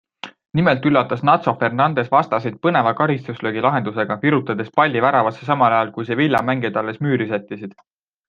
[0.59, 6.83] Nimelt üllatas Nacho Fernandez vastaseid põneva karistuslöögilahendusega, virutades palli väravasse samal ajal, kui Sevilla mängijad
[6.83, 7.77] alles müüri sättisid.